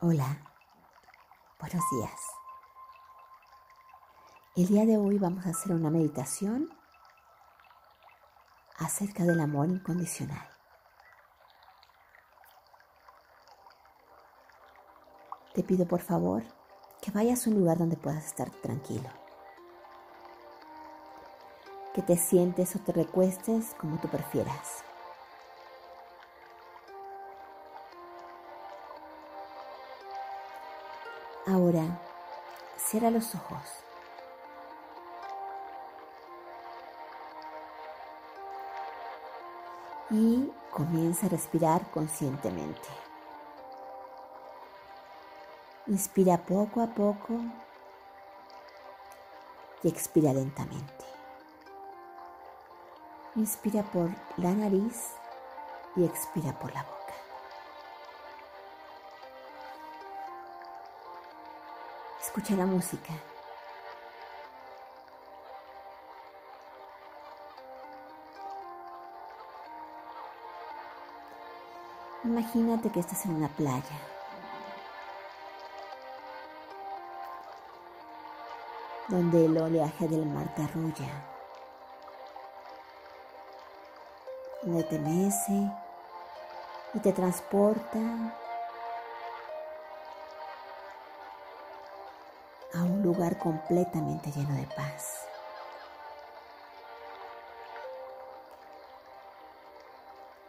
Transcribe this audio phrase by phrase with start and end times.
[0.00, 0.38] Hola,
[1.58, 2.20] buenos días.
[4.54, 6.70] El día de hoy vamos a hacer una meditación
[8.76, 10.48] acerca del amor incondicional.
[15.52, 16.44] Te pido por favor
[17.02, 19.10] que vayas a un lugar donde puedas estar tranquilo.
[21.92, 24.84] Que te sientes o te recuestes como tú prefieras.
[31.68, 32.00] Ahora,
[32.78, 33.60] cierra los ojos.
[40.08, 42.88] Y comienza a respirar conscientemente.
[45.88, 47.34] Inspira poco a poco
[49.82, 51.04] y expira lentamente.
[53.34, 54.08] Inspira por
[54.38, 55.10] la nariz
[55.96, 56.97] y expira por la boca.
[62.38, 63.12] Escucha la música.
[72.22, 73.82] Imagínate que estás en una playa.
[79.08, 81.08] donde el oleaje del mar te arrulla,
[84.62, 85.72] donde te mece
[86.92, 87.98] y te transporta
[92.78, 95.26] a un lugar completamente lleno de paz.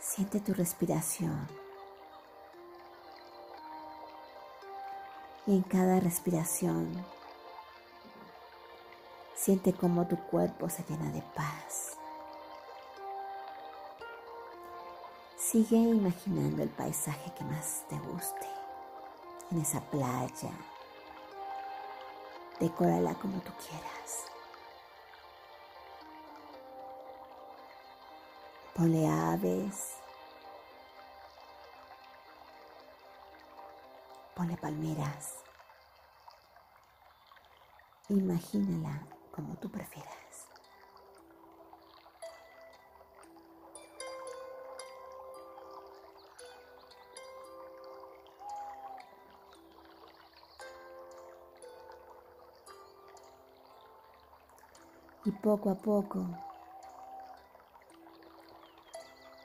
[0.00, 1.46] Siente tu respiración.
[5.46, 7.06] Y en cada respiración,
[9.36, 11.96] siente cómo tu cuerpo se llena de paz.
[15.38, 18.48] Sigue imaginando el paisaje que más te guste
[19.52, 20.50] en esa playa,
[22.60, 24.24] Decórala como tú quieras.
[28.74, 29.96] Ponle aves.
[34.34, 35.34] Ponle palmeras.
[38.08, 40.25] Imagínala como tú prefieras.
[55.26, 56.24] Y poco a poco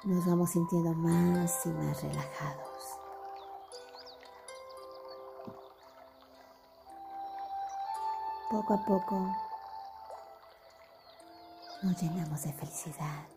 [0.04, 3.00] nos vamos sintiendo más y más relajados.
[8.52, 9.36] Poco a poco
[11.82, 13.28] nos llenamos de felicidad.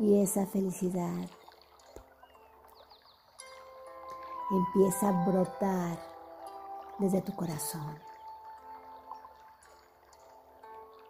[0.00, 1.28] Y esa felicidad
[4.50, 5.98] empieza a brotar
[6.98, 7.98] desde tu corazón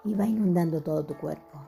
[0.04, 1.58] y va inundando todo tu cuerpo.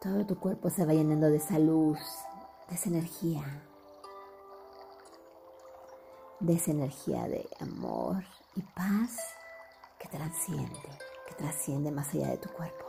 [0.00, 1.98] Todo tu cuerpo se va llenando de esa luz,
[2.68, 3.62] de esa energía,
[6.40, 8.22] de esa energía de amor
[8.54, 9.16] y paz
[9.98, 10.80] que trasciende,
[11.26, 12.83] que trasciende más allá de tu cuerpo.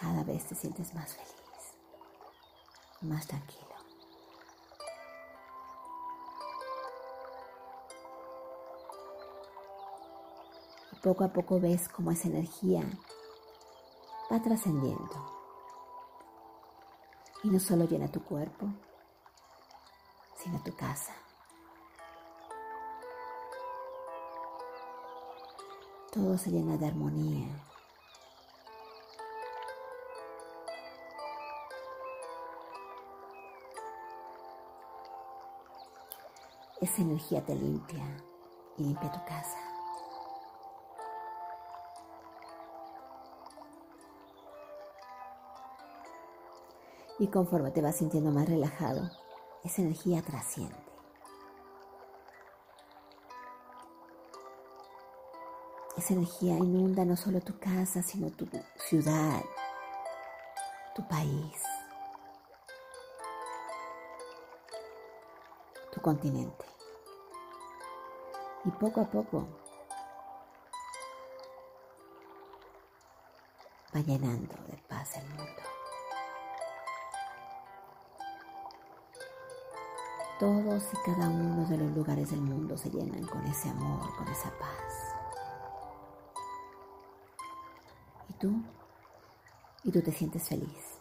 [0.00, 1.34] Cada vez te sientes más feliz,
[3.00, 3.62] más tranquilo.
[10.92, 12.82] Y poco a poco ves cómo esa energía
[14.30, 15.32] va trascendiendo.
[17.42, 18.66] Y no solo llena tu cuerpo,
[20.36, 21.14] sino tu casa.
[26.12, 27.65] Todo se llena de armonía,
[36.80, 38.04] Esa energía te limpia
[38.76, 39.56] y limpia tu casa.
[47.18, 49.10] Y conforme te vas sintiendo más relajado,
[49.64, 50.76] esa energía trasciende.
[55.96, 58.46] Esa energía inunda no solo tu casa, sino tu
[58.76, 59.42] ciudad,
[60.94, 61.75] tu país.
[66.00, 66.64] Continente.
[68.64, 69.46] Y poco a poco
[73.94, 75.62] va llenando de paz el mundo.
[80.38, 84.28] todos y cada uno de los lugares del mundo se llenan con ese amor, con
[84.28, 85.14] esa paz.
[88.28, 88.62] ¿Y tú?
[89.84, 90.95] ¿Y tú te sientes feliz?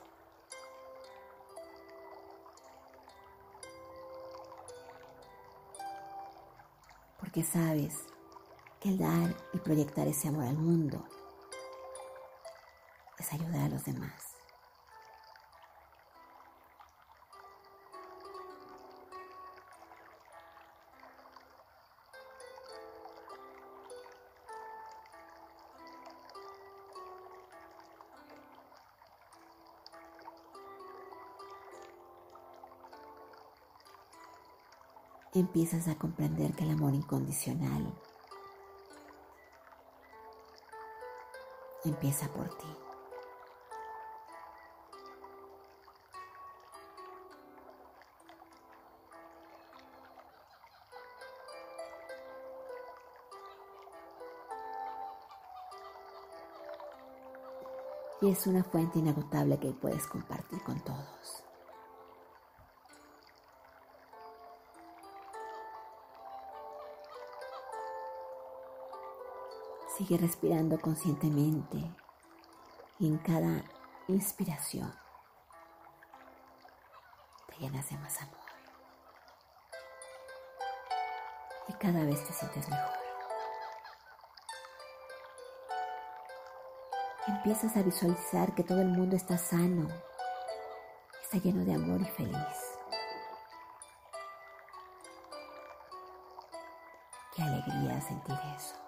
[7.35, 7.93] Porque sabes
[8.79, 11.05] que el dar y proyectar ese amor al mundo
[13.19, 14.34] es ayudar a los demás.
[35.39, 37.93] Empiezas a comprender que el amor incondicional
[41.83, 42.65] empieza por ti.
[58.21, 61.45] Y es una fuente inagotable que puedes compartir con todos.
[69.97, 71.77] Sigue respirando conscientemente
[72.99, 73.63] y en cada
[74.09, 74.93] inspiración
[77.47, 78.35] te llenas de más amor.
[81.69, 82.91] Y cada vez te sientes mejor.
[87.27, 89.87] Empiezas a visualizar que todo el mundo está sano,
[91.23, 92.35] está lleno de amor y feliz.
[97.33, 98.84] Qué alegría sentir eso.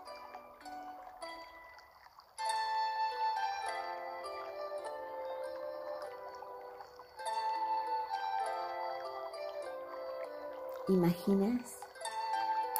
[10.87, 11.77] Imaginas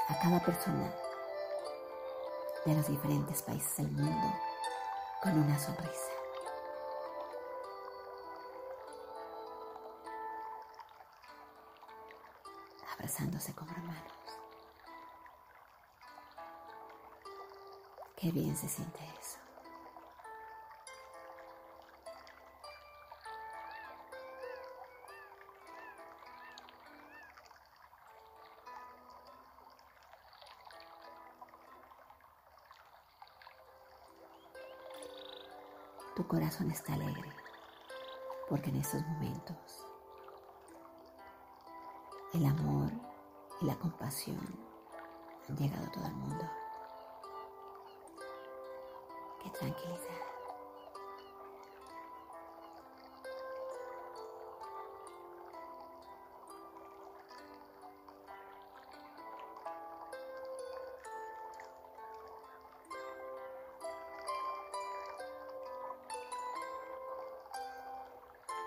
[0.09, 0.93] a cada persona
[2.65, 4.33] de los diferentes países del mundo
[5.21, 6.17] con una sonrisa.
[12.97, 14.13] abrazándose como hermanos.
[18.15, 19.26] Qué bien se siente eso.
[36.17, 37.31] Tu corazón está alegre,
[38.49, 39.85] porque en estos momentos
[42.33, 42.91] el amor
[43.61, 44.41] y la compasión
[45.47, 46.49] han llegado a todo el mundo.
[49.43, 50.36] Qué tranquilidad.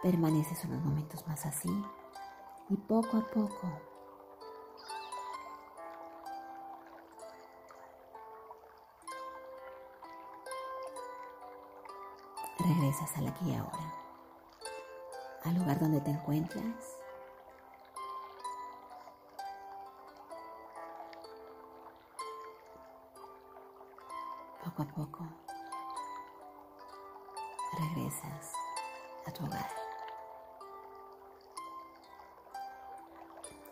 [0.03, 1.85] Permaneces unos momentos más así
[2.71, 3.91] y poco a poco
[12.59, 13.95] regresas al aquí y ahora,
[15.45, 16.97] al lugar donde te encuentras.
[24.65, 25.27] Poco a poco
[27.79, 28.53] regresas
[29.27, 29.80] a tu hogar.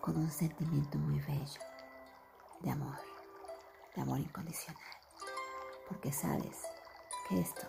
[0.08, 1.60] Con un sentimiento muy bello
[2.62, 2.96] de amor,
[3.94, 4.80] de amor incondicional,
[5.86, 6.62] porque sabes
[7.28, 7.66] que esto